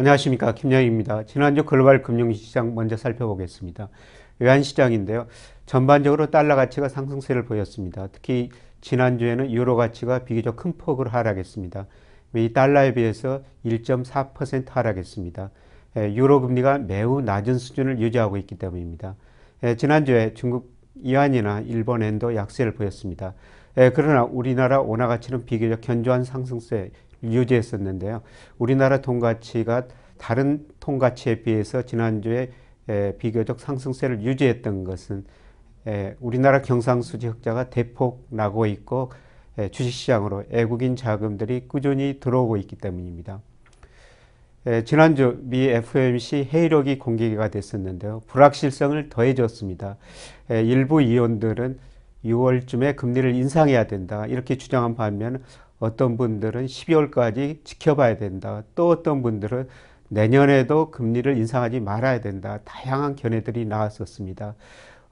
[0.00, 1.24] 안녕하십니까 김영입니다.
[1.24, 3.90] 지난주 글로벌 금융시장 먼저 살펴보겠습니다.
[4.38, 5.26] 외환시장인데요.
[5.66, 8.08] 전반적으로 달러 가치가 상승세를 보였습니다.
[8.10, 8.48] 특히
[8.80, 11.86] 지난주에는 유로 가치가 비교적 큰 폭으로 하락했습니다.
[12.36, 15.50] 이 달러에 비해서 1.4% 하락했습니다.
[15.98, 19.16] 예, 유로 금리가 매우 낮은 수준을 유지하고 있기 때문입니다.
[19.64, 20.72] 예, 지난주에 중국
[21.02, 23.34] 이안이나 일본 엔도 약세를 보였습니다.
[23.76, 26.90] 예, 그러나 우리나라 원화 가치는 비교적 견조한 상승세
[27.22, 28.22] 유지했었는데요.
[28.58, 29.86] 우리나라 통가치가
[30.18, 32.52] 다른 통가치에 비해서 지난주에
[33.18, 35.24] 비교적 상승세를 유지했던 것은
[36.20, 39.12] 우리나라 경상수지 흑자가 대폭 나고 있고
[39.70, 43.40] 주식시장으로 외국인 자금들이 꾸준히 들어오고 있기 때문입니다.
[44.84, 48.20] 지난주 미 FOMC 회의록이 공개가 됐었는데요.
[48.26, 49.96] 불확실성을 더해줬습니다.
[50.50, 51.78] 일부 위원들은
[52.26, 55.42] 6월쯤에 금리를 인상해야 된다 이렇게 주장한 반면
[55.80, 58.62] 어떤 분들은 12월까지 지켜봐야 된다.
[58.74, 59.66] 또 어떤 분들은
[60.08, 62.60] 내년에도 금리를 인상하지 말아야 된다.
[62.64, 64.54] 다양한 견해들이 나왔었습니다.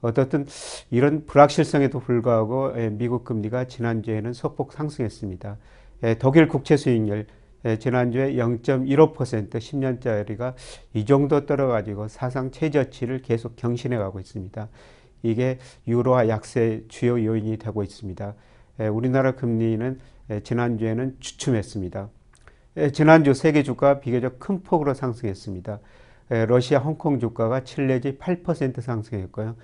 [0.01, 0.45] 어떻든
[0.91, 5.57] 이런 불확실성에도 불구하고 예, 미국 금리가 지난주에는 소폭 상승했습니다.
[6.03, 7.25] 예, 독일 국채 수익률
[7.65, 10.53] 예, 지난주에 0.15% 10년짜리가
[10.93, 14.69] 이 정도 떨어가지고 사상 최저치를 계속 경신해 가고 있습니다.
[15.23, 18.35] 이게 유로화 약세 주요 요인이 되고 있습니다.
[18.93, 19.99] 우리나라 금리는
[20.43, 22.09] 지난주에는 주춤했습니다.
[22.93, 25.79] 지난주 세계 주가 비교적 큰 폭으로 상승했습니다.
[26.47, 29.55] 러시아 홍콩 주가가 7 내지 8% 상승했고요.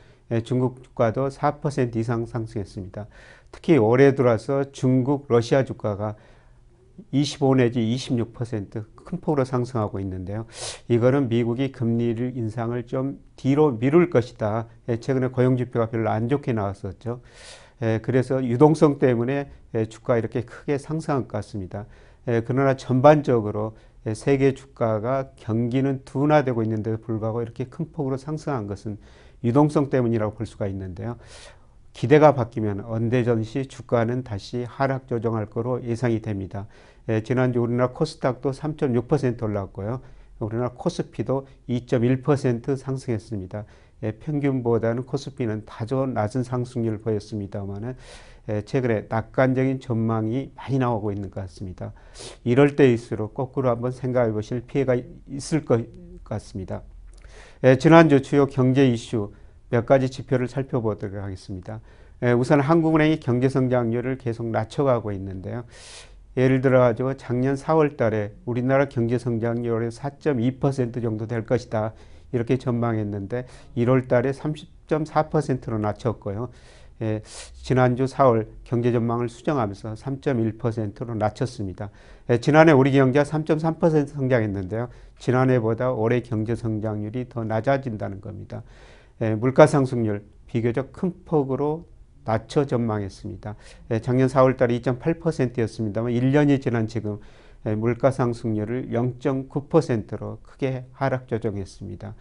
[0.43, 3.07] 중국 주가도 4% 이상 상승했습니다.
[3.51, 6.15] 특히 올해 들어서 중국, 러시아 주가가
[7.11, 10.45] 25 내지 26%큰 폭으로 상승하고 있는데요.
[10.87, 14.67] 이거는 미국이 금리를 인상을 좀 뒤로 미룰 것이다.
[14.99, 17.21] 최근에 고용 지표가 별로 안 좋게 나왔었죠.
[18.01, 19.49] 그래서 유동성 때문에
[19.89, 21.85] 주가 이렇게 크게 상승한 것 같습니다.
[22.45, 23.75] 그러나 전반적으로
[24.13, 28.97] 세계 주가가 경기는 둔화되고 있는데도 불구하고 이렇게 큰 폭으로 상승한 것은
[29.43, 31.17] 유동성 때문이라고 볼 수가 있는데요.
[31.93, 36.67] 기대가 바뀌면 언제전시 주가는 다시 하락 조정할 거로 예상이 됩니다.
[37.23, 40.01] 지난주 우리나라 코스닥도 3.6% 올랐고요.
[40.39, 43.65] 우리나라 코스피도 2.1% 상승했습니다.
[44.03, 47.95] 예, 평균보다는 코스피는 다소 낮은 상승률을 보였습니다만은
[48.49, 51.93] 예, 최근에 낙관적인 전망이 많이 나오고 있는 것 같습니다.
[52.43, 54.97] 이럴 때일수록 거꾸로 한번 생각해 보실 피해가
[55.29, 55.85] 있을 것
[56.23, 56.81] 같습니다.
[57.63, 59.33] 예, 지난주 주요 경제 이슈
[59.69, 61.79] 몇 가지 지표를 살펴보도록 하겠습니다.
[62.37, 65.65] 우선 한국은행이 경제 성장률을 계속 낮춰가고 있는데요.
[66.37, 71.93] 예를 들어 가지고 작년 4월 달에 우리나라 경제 성장률이 4.2% 정도 될 것이다.
[72.35, 73.45] 이렇게 전망했는데
[73.77, 76.49] 1월 달에 30.4%로 낮췄고요.
[77.01, 77.21] 예,
[77.53, 81.89] 지난주 4월 경제 전망을 수정하면서 3.1%로 낮췄습니다.
[82.29, 84.89] 예, 지난해 우리 경제가 3.3% 성장했는데요.
[85.19, 88.63] 지난해보다 올해 경제 성장률이 더 낮아진다는 겁니다.
[89.21, 91.85] 예, 물가 상승률 비교적 큰 폭으로
[92.23, 93.55] 낮춰 전망했습니다.
[93.91, 97.19] 예, 작년 4월 달에 2.8%였습니다만 1년이 지난 지금 예,
[97.77, 102.13] 물가 상승률을 0.9%로 크게 하락 조정했습니다.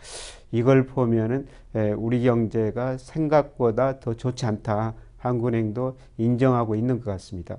[0.53, 1.47] 이걸 보면은
[1.77, 4.95] 예, 우리 경제가 생각보다 더 좋지 않다.
[5.19, 7.59] 한국은행도 인정하고 있는 것 같습니다.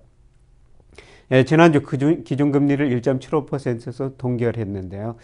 [1.32, 5.16] 예, 지난주 기준금리를 1.75%에서 동결했는데요.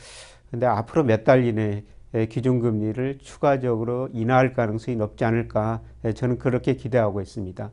[0.49, 1.83] 근데 앞으로 몇 달 이내
[2.29, 5.81] 기준금리를 추가적으로 인하할 가능성이 높지 않을까
[6.13, 7.71] 저는 그렇게 기대하고 있습니다.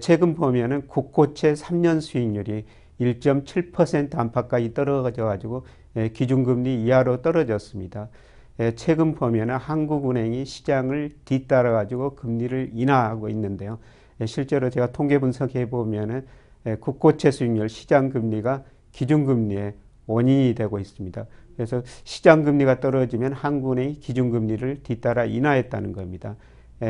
[0.00, 2.64] 최근 보면은 국고채 3년 수익률이
[3.00, 5.64] 1.7% 안팎까지 떨어져 가지고
[5.96, 8.08] 예, 기준금리 이하로 떨어졌습니다.
[8.60, 13.78] 예, 최근 보면 한국은행이 시장을 뒤따라 가지고 금리를 인하하고 있는데요.
[14.20, 16.26] 예, 실제로 제가 통계 분석해 보면은
[16.80, 19.74] 국고채 수익률 시장 금리가 기준 금리의
[20.06, 21.26] 원인이 되고 있습니다.
[21.56, 26.36] 그래서 시장 금리가 떨어지면 한국은행이 기준 금리를 뒤따라 인하했다는 겁니다.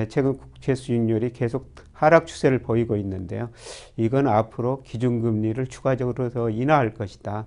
[0.08, 3.50] 최근 국채 수익률이 계속 하락 추세를 보이고 있는데요.
[3.96, 7.46] 이건 앞으로 기준금리를 추가적으로 더 인하할 것이다.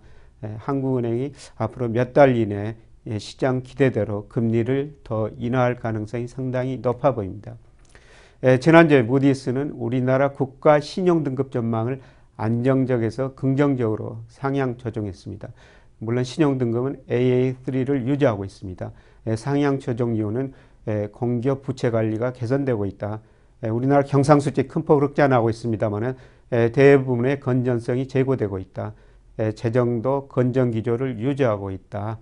[0.57, 2.75] 한국은행이 앞으로 몇 달 이내
[3.17, 7.55] 시장 기대대로 금리를 더 인하할 가능성이 상당히 높아 보입니다.
[8.59, 12.01] 지난주에 무디스는 우리나라 국가 신용등급 전망을
[12.37, 15.49] 안정적에서 긍정적으로 상향 조정했습니다.
[15.99, 18.91] 물론 신용등급은 AA3를 유지하고 있습니다.
[19.35, 20.53] 상향 조정 이유는
[21.11, 23.21] 공기업 부채 관리가 개선되고 있다.
[23.71, 26.15] 우리나라 경상수지 큰 폭으로 흑자나고 있습니다만
[26.49, 28.93] 대부분의 건전성이 제고되고 있다.
[29.55, 32.19] 재정도 건전 기조를 유지하고 있다.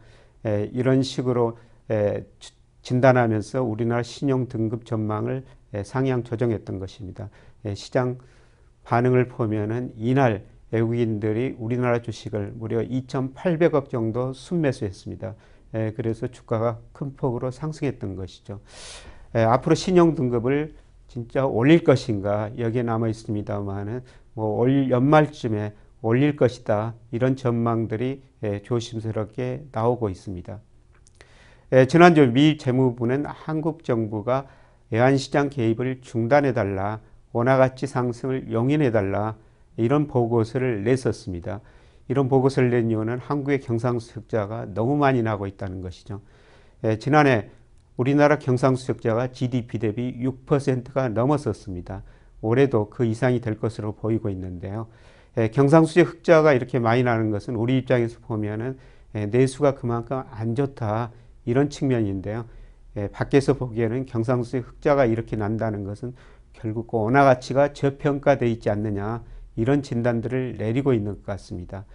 [0.72, 1.58] 이런 식으로
[2.82, 5.44] 진단하면서 우리나라 신용 등급 전망을
[5.84, 7.30] 상향 조정했던 것입니다.
[7.76, 8.18] 시장
[8.84, 15.36] 반응을 보면은 이날 외국인들이 우리나라 주식을 무려 2,800억 정도 순매수했습니다.
[15.76, 18.60] 예, 그래서 주가가 큰 폭으로 상승했던 것이죠.
[19.36, 20.74] 예, 앞으로 신용 등급을
[21.08, 29.66] 진짜 올릴 것인가 여기에 남아 있습니다만은 뭐 올 연말쯤에 올릴 것이다 이런 전망들이 예, 조심스럽게
[29.72, 30.60] 나오고 있습니다.
[31.74, 34.48] 예, 지난주 미 재무부는 한국 정부가
[34.92, 37.00] 외환시장 개입을 중단해달라,
[37.32, 39.36] 원화가치 상승을 용인해달라
[39.78, 41.62] 이런 보고서를 냈었습니다.
[42.10, 46.22] 이런 보고서를 낸 이유는 한국의 경상수적자가 너무 많이 나고 있다는 것이죠.
[46.84, 47.50] 예, 지난해
[47.98, 52.04] 우리나라 경상수적자가 GDP 대비 6%가 넘었었습니다.
[52.42, 54.88] 올해도 그 이상이 될 것으로 보이고 있는데요.
[55.38, 58.78] 예, 경상수지 흑자가 이렇게 많이 나는 것은 우리 입장에서 보면은
[59.14, 61.12] 예, 내수가 그만큼 안 좋다
[61.46, 62.46] 이런 측면인데요.
[62.98, 66.16] 예, 밖에서 보기에는 경상수지 흑자가 이렇게 난다는 것은
[66.54, 69.24] 결국 원화 가치가 저평가되어 있지 않느냐
[69.60, 71.86] 이런 진단들을 내리고 있는 것 같습니다.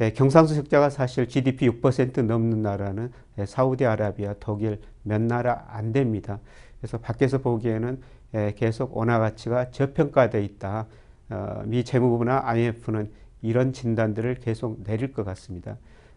[0.00, 6.38] 예, 경상수 흑자가 사실 GDP 6% 넘는 나라는 예, 사우디아라비아, 독일 몇 나라 안 됩니다.
[6.80, 8.00] 그래서 밖에서 보기에는
[8.34, 10.86] 예, 계속 원화 가치가 저평가되어 있다.
[11.30, 13.10] 어, 미 재무부나 IMF는
[13.42, 15.76] 이런 진단들을 계속 내릴 것 같습니다.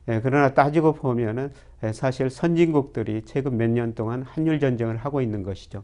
[0.09, 1.51] 예, 그러나 따지고 보면은
[1.83, 5.83] 예, 사실 선진국들이 최근 몇 년 동안 한율 전쟁을 하고 있는 것이죠.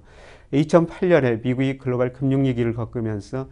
[0.51, 3.47] 2008년에 미국이 글로벌 금융위기를 겪으면서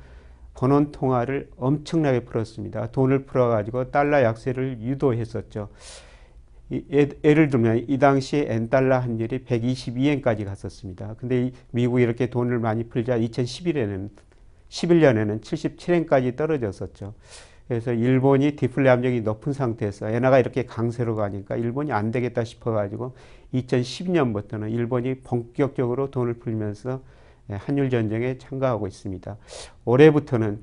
[0.53, 2.91] 번원 통화를 엄청나게 풀었습니다.
[2.91, 5.69] 돈을 풀어가지고 달러 약세를 유도했었죠.
[6.71, 11.15] 예, 예를 들면 이 당시 엔 달러 환율이 122엔까지 갔었습니다.
[11.19, 14.09] 근데 미국이 이렇게 돈을 많이 풀자 2011년에는
[14.69, 17.13] 11년에는 77엔까지 떨어졌었죠.
[17.67, 23.15] 그래서 일본이 디플레 압력이 높은 상태에서 엔화가 이렇게 강세로 가니까 일본이 안 되겠다 싶어가지고
[23.53, 27.01] 2012년부터는 일본이 본격적으로 돈을 풀면서
[27.50, 29.38] 한일 전쟁에 참가하고 있습니다.
[29.86, 30.60] 올해부터는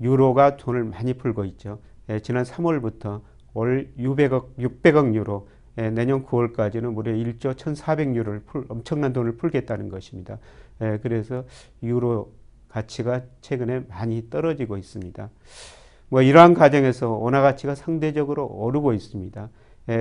[0.00, 1.78] 유로가 돈을 많이 풀고 있죠.
[2.08, 3.22] 예, 지난 3월부터
[3.54, 5.48] 올 600억, 600억 유로,
[5.78, 10.38] 예, 내년 9월까지는 무려 1조 1,400유로를 풀, 엄청난 돈을 풀겠다는 것입니다.
[10.80, 11.44] 예, 그래서
[11.82, 12.32] 유로
[12.68, 15.30] 가치가 최근에 많이 떨어지고 있습니다.
[16.08, 19.48] 뭐 이러한 과정에서 원화 가치가 상대적으로 오르고 있습니다.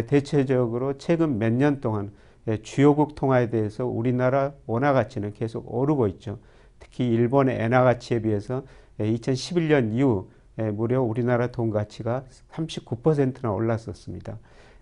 [0.08, 2.12] 대체적으로 최근 몇 년 동안 예,
[2.62, 6.40] 주요국 통화에 대해서 우리나라 원화 가치는 계속 오르고 있죠.
[6.80, 8.64] 특히 일본의 엔화 가치에 비해서
[9.00, 10.30] 2011년 예, 이후
[10.60, 14.38] 예, 무려 우리나라 돈 가치가 39%나 올랐었습니다.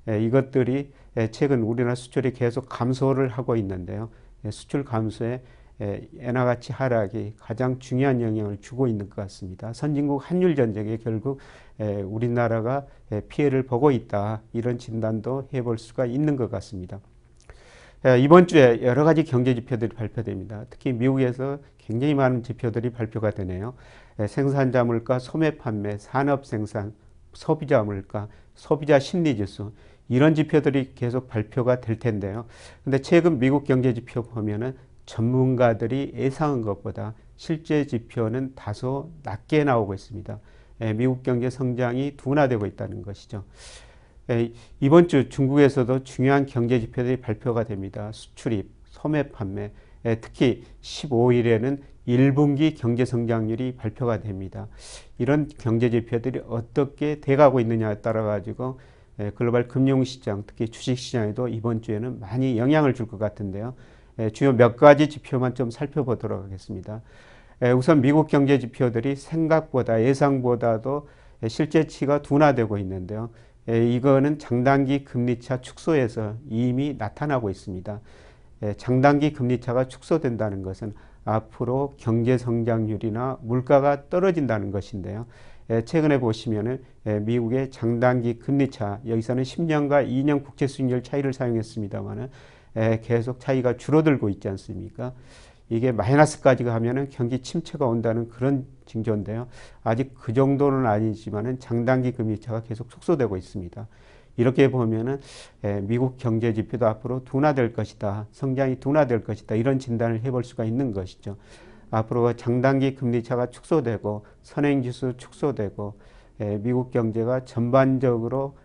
[0.07, 0.91] 이것들이
[1.31, 4.09] 최근 우리나라 수출이 계속 감소를 하고 있는데요.
[4.49, 5.43] 수출 감소에
[5.79, 9.73] 엔화 가치 하락이 가장 중요한 영향을 주고 있는 것 같습니다.
[9.73, 11.39] 선진국 한율 전쟁에 결국
[11.77, 12.87] 우리나라가
[13.29, 16.99] 피해를 보고 있다 이런 진단도 해볼 수가 있는 것 같습니다.
[18.03, 20.65] 예, 이번 주에 여러 가지 경제 지표들이 발표됩니다.
[20.71, 23.75] 특히 미국에서 굉장히 많은 지표들이 발표가 되네요.
[24.19, 26.95] 예, 생산자 물가, 소매 판매, 산업 생산,
[27.33, 29.71] 소비자 물가, 소비자 심리 지수
[30.09, 32.45] 이런 지표들이 계속 발표가 될 텐데요.
[32.83, 34.75] 근데 최근 미국 경제 지표 보면은
[35.05, 40.39] 전문가들이 예상한 것보다 실제 지표는 다소 낮게 나오고 있습니다.
[40.81, 43.43] 예, 미국 경제 성장이 둔화되고 있다는 것이죠.
[44.31, 48.11] 예, 이번 주 중국에서도 중요한 경제 지표들이 발표가 됩니다.
[48.13, 49.71] 수출입, 소매 판매,
[50.05, 54.67] 예, 특히 15일에는 1분기 경제 성장률이 발표가 됩니다.
[55.17, 58.79] 이런 경제 지표들이 어떻게 돼가고 있느냐에 따라 가지고
[59.19, 63.73] 예, 글로벌 금융시장, 특히 주식시장에도 이번 주에는 많이 영향을 줄 것 같은데요.
[64.33, 67.01] 주요 몇 가지 지표만 좀 살펴보도록 하겠습니다.
[67.75, 71.07] 우선 미국 경제 지표들이 생각보다 예상보다도
[71.47, 73.29] 실제치가 둔화되고 있는데요.
[73.67, 77.99] 이거는 장단기 금리차 축소에서 이미 나타나고 있습니다.
[78.77, 80.93] 장단기 금리차가 축소된다는 것은
[81.25, 85.27] 앞으로 경제 성장률이나 물가가 떨어진다는 것인데요.
[85.85, 86.83] 최근에 보시면은
[87.21, 92.29] 미국의 장단기 금리차 여기서는 10년과 2년 국채 수익률 차이를 사용했습니다만은
[93.01, 95.13] 계속 차이가 줄어들고 있지 않습니까?
[95.71, 99.47] 이게 마이너스까지 가면은 경기 침체가 온다는 그런 징조인데요.
[99.83, 103.87] 아직 그 정도는 아니지만은 장단기 금리차가 계속 속소되고 있습니다.
[104.35, 105.21] 이렇게 보면은
[105.83, 108.27] 미국 경제 지표도 앞으로 둔화될 것이다.
[108.33, 109.55] 성장이 둔화될 것이다.
[109.55, 111.37] 이런 진단을 해볼 수가 있는 것이죠.
[111.89, 115.93] 앞으로 장단기 금리차가 축소되고 선행지수 축소되고
[116.59, 118.57] 미국 경제가 전반적으로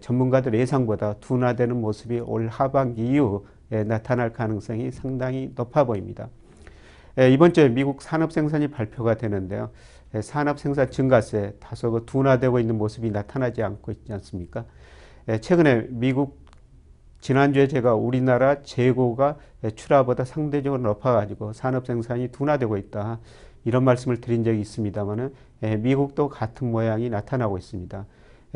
[0.00, 6.30] 전문가들 예상보다 둔화되는 모습이 올 하반기 이후 나타날 가능성이 상당히 높아 보입니다.
[7.18, 9.70] 예, 이번 주에 미국 산업 생산이 발표가 되는데요.
[10.14, 14.64] 예, 산업 생산 증가세 다소 그 둔화되고 있는 모습이 나타나지 않고 있지 않습니까?
[15.28, 16.44] 예, 최근에 미국
[17.20, 19.38] 지난주에 제가 우리나라 재고가
[19.76, 23.20] 출하보다 상대적으로 높아가지고 산업 생산이 둔화되고 있다.
[23.64, 28.06] 이런 말씀을 드린 적이 있습니다만은 예, 미국도 같은 모양이 나타나고 있습니다.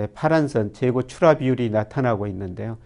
[0.00, 2.76] 예, 파란선 재고 출하 비율이 나타나고 있는데요.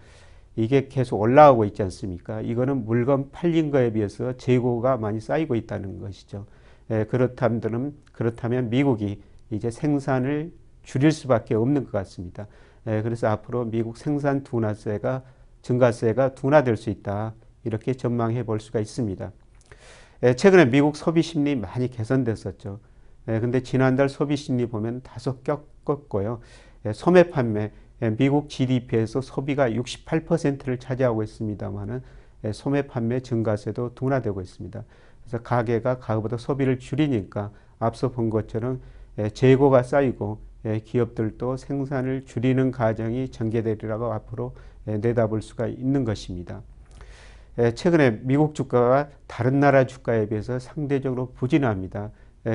[0.55, 2.41] 이게 계속 올라가고 있지 않습니까?
[2.41, 6.45] 이거는 물건 팔린 거에 비해서 재고가 많이 쌓이고 있다는 것이죠.
[6.91, 10.51] 예, 그렇다면 그렇다면 미국이 이제 생산을
[10.83, 12.47] 줄일 수밖에 없는 것 같습니다.
[12.87, 15.23] 예, 그래서 앞으로 미국 생산 둔화세가
[15.61, 17.33] 증가세가 둔화될 수 있다
[17.63, 19.31] 이렇게 전망해 볼 수가 있습니다.
[20.23, 22.79] 예, 최근에 미국 소비 심리 많이 개선됐었죠.
[23.29, 26.41] 예, 근데 지난달 소비 심리 보면 다소 꺾었고요.
[26.85, 27.71] 예, 소매 판매 예,
[28.11, 32.01] 미국 GDP에서 소비가 68%를 차지하고 있습니다만은
[32.45, 34.83] 예, 소매 판매 증가세도 둔화되고 있습니다.
[35.21, 38.81] 그래서 가게가 가보다 소비를 줄이니까 앞서 본 것처럼
[39.17, 40.39] 예, 재고가 쌓이고
[40.85, 44.55] 기업들도 생산을 줄이는 과정이 전개되리라고 앞으로
[44.85, 46.61] 내다볼 수가 있는 것입니다.
[47.75, 52.11] 최근에 미국 주가가 다른 나라 주가에 비해서 상대적으로 부진합니다.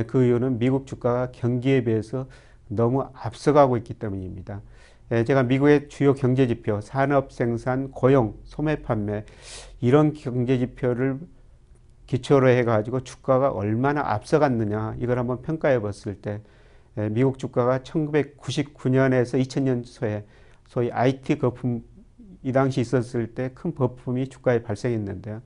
[0.07, 2.27] 그 이유는 미국 주가가 경기에 비해서
[2.67, 4.63] 너무 앞서가고 있기 때문입니다.
[5.09, 9.25] 제가 미국의 주요 경제 지표, 산업 생산, 고용, 소매 판매
[9.81, 11.19] 이런 경제 지표를
[12.07, 16.43] 기초로 해가지고 주가가 얼마나 앞서갔느냐 이걸 한번 평가해 봤을 때
[17.11, 20.25] 미국 주가가 1999년에서 2000년 초에
[20.67, 21.83] 소위 IT 거품
[22.43, 25.43] 이 당시 있었을 때 큰 거품이 주가에 발생했는데요.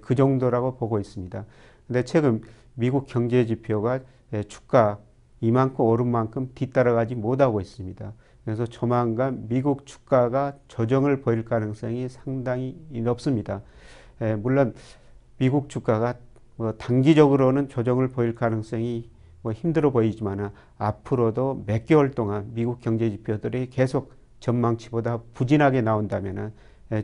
[0.00, 1.44] 그 정도라고 보고 있습니다.
[1.86, 2.42] 근데 최근
[2.74, 4.00] 미국 경제 지표가
[4.48, 4.98] 주가
[5.40, 8.12] 이만큼 오른 만큼 뒤따라가지 못하고 있습니다.
[8.44, 13.62] 그래서 조만간 미국 주가가 조정을 보일 가능성이 상당히 높습니다.
[14.38, 14.74] 물론
[15.38, 16.14] 미국 주가가
[16.56, 19.08] 뭐 단기적으로는 조정을 보일 가능성이
[19.42, 26.52] 뭐 힘들어 보이지만 앞으로도 몇 개월 동안 미국 경제 지표들이 계속 전망치보다 부진하게 나온다면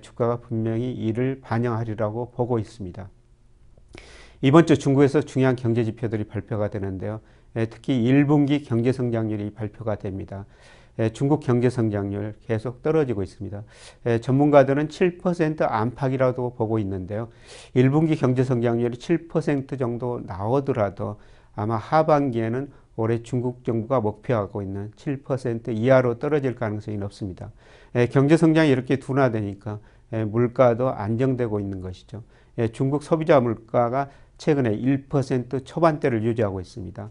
[0.00, 3.09] 주가가 분명히 이를 반영하리라고 보고 있습니다.
[4.43, 7.21] 이번 주 중국에서 중요한 경제 지표들이 발표가 되는데요.
[7.71, 10.45] 특히 1분기 경제 성장률이 발표가 됩니다.
[11.12, 13.62] 중국 경제 성장률 계속 떨어지고 있습니다.
[14.23, 17.29] 전문가들은 7% 안팎이라도 보고 있는데요.
[17.75, 21.17] 1분기 경제 성장률이 7% 정도 나오더라도
[21.55, 27.50] 아마 하반기에는 올해 중국 정부가 목표하고 있는 7% 이하로 떨어질 가능성이 높습니다.
[28.11, 29.79] 경제 성장이 이렇게 둔화되니까
[30.29, 32.23] 물가도 안정되고 있는 것이죠.
[32.73, 37.11] 중국 소비자 물가가 최근에 1% 초반대를 유지하고 있습니다.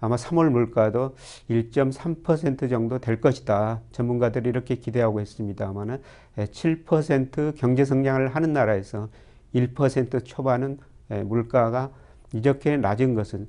[0.00, 1.14] 아마 3월 물가도
[1.48, 3.80] 1.3% 정도 될 것이다.
[3.92, 6.02] 전문가들이 이렇게 기대하고 있습니다만은
[6.36, 9.08] 7% 경제 성장을 하는 나라에서
[9.54, 10.78] 1% 초반은
[11.24, 11.90] 물가가
[12.32, 13.48] 이렇게 낮은 것은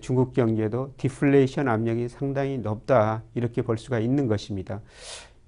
[0.00, 3.22] 중국 경제도 디플레이션 압력이 상당히 높다.
[3.34, 4.82] 이렇게 볼 수가 있는 것입니다.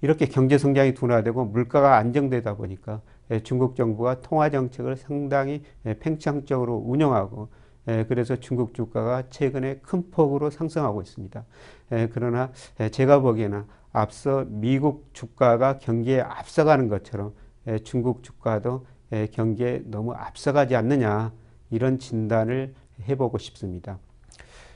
[0.01, 3.01] 이렇게 경제 성장이 둔화되고 물가가 안정되다 보니까
[3.43, 5.61] 중국 정부가 통화 정책을 상당히
[5.99, 7.49] 팽창적으로 운영하고
[7.85, 11.43] 그래서 중국 주가가 최근에 큰 폭으로 상승하고 있습니다.
[12.11, 12.51] 그러나
[12.91, 17.33] 제가 보기에는 앞서 미국 주가가 경기에 앞서가는 것처럼
[17.83, 18.85] 중국 주가도
[19.31, 21.33] 경기에 너무 앞서가지 않느냐
[21.69, 22.73] 이런 진단을
[23.07, 23.99] 해보고 싶습니다.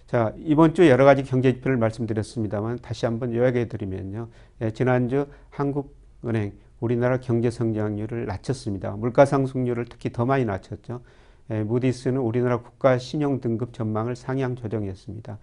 [0.08, 4.30] 자, 이번 주 여러 가지 경제 지표를 말씀드렸습니다만 다시 한번 요약해 드리면요.
[4.74, 8.92] 지난주 한국은행 우리나라 경제 성장률을 낮췄습니다.
[8.98, 11.02] 물가 상승률을 특히 더 많이 낮췄죠.
[11.50, 15.38] 에, 무디스는 우리나라 국가 신용 등급 전망을 상향 조정했습니다.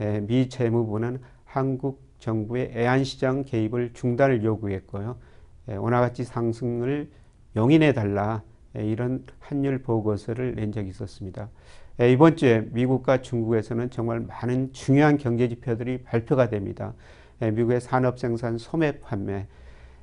[0.00, 5.16] 에, 미 재무부는 한국 정부의 애한시장 개입을 중단을 요구했고요.
[5.68, 7.10] 에, 원화가치 상승을
[7.56, 8.42] 용인해 달라
[8.74, 11.48] 이런 환율 보고서를 낸 적이 있었습니다.
[12.00, 16.92] 이번 주에 미국과 중국에서는 정말 많은 중요한 경제 지표들이 발표가 됩니다.
[17.38, 19.46] 미국의 산업 생산, 소매 판매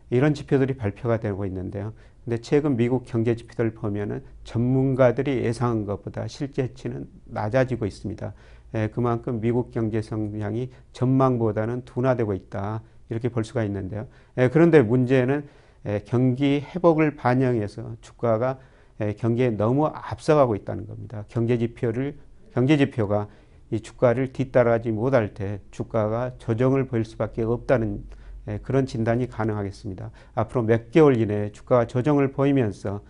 [0.10, 1.92] 이런 지표들이 발표가 되고 있는데요.
[2.24, 8.34] 근데 최근 미국 경제 지표를 보면은 전문가들이 예상한 것보다 실제치는 낮아지고 있습니다.
[8.74, 12.82] 에, 그만큼 미국 경제 성장이 전망보다는 둔화되고 있다.
[13.10, 14.08] 이렇게 볼 수가 있는데요.
[14.38, 15.48] 에, 그런데 문제는
[15.86, 18.60] 에, 경기 회복을 반영해서 주가가
[19.00, 21.26] 에, 경기에 너무 앞서가고 있다는 겁니다.
[21.28, 22.18] 경제 지표를
[22.54, 23.28] 경제 지표가
[23.72, 28.21] 이 주가를 뒤따라하지 못할 때 주가가 조정을 보일 수밖에 없다는 예,
[28.64, 30.12] 그런 진단이 가능하겠습니다.
[30.36, 33.02] 앞으로 몇 개월 이내에 주가가 조정을 보이면서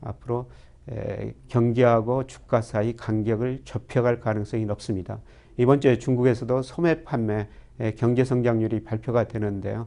[0.00, 0.50] 앞으로
[0.90, 5.20] 예, 경기하고 주가 사이 간격을 좁혀갈 가능성이 높습니다.
[5.56, 7.48] 이번 주에 중국에서도 소매 판매
[7.80, 9.86] 예, 경제 성장률이 발표가 되는데요.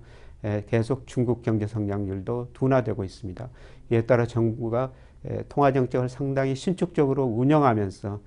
[0.68, 3.50] 계속 중국 경제 성장률도 둔화되고 있습니다.
[3.92, 4.92] 이에 따라 정부가
[5.50, 8.22] 통화 정책을 상당히 신축적으로 운영하면서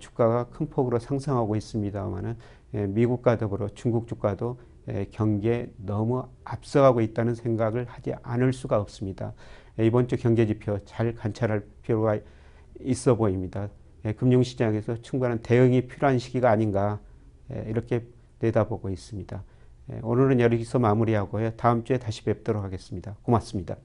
[0.00, 2.36] 주가가 큰 폭으로 상승하고 있습니다만은
[2.72, 4.58] 미국과 더불어 중국 주가도
[5.10, 9.32] 경기에 너무 앞서가고 있다는 생각을 하지 않을 수가 없습니다.
[9.78, 12.18] 이번 주 경제 지표 잘 관찰할 필요가
[12.80, 13.68] 있어 보입니다.
[14.04, 17.00] 예, 금융시장에서 충분한 대응이 필요한 시기가 아닌가
[17.52, 18.04] 예, 이렇게
[18.40, 19.42] 내다보고 있습니다.
[19.92, 21.52] 예, 오늘은 여기서 마무리하고요.
[21.56, 23.16] 다음 주에 다시 뵙도록 하겠습니다.
[23.22, 23.76] 고맙습니다.